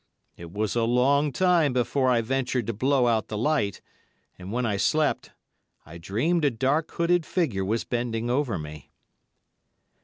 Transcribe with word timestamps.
It 0.35 0.51
was 0.51 0.75
a 0.75 0.81
long 0.83 1.31
time 1.31 1.73
before 1.73 2.09
I 2.09 2.21
ventured 2.21 2.65
to 2.65 2.73
blow 2.73 3.05
out 3.05 3.27
the 3.27 3.37
light, 3.37 3.81
and, 4.39 4.51
when 4.51 4.65
I 4.65 4.75
slept, 4.75 5.29
I 5.85 5.99
dreamed 5.99 6.43
a 6.43 6.49
dark, 6.49 6.89
hooded 6.89 7.23
figure 7.23 7.63
was 7.63 7.83
bending 7.83 8.27
over 8.27 8.57
me. 8.57 8.89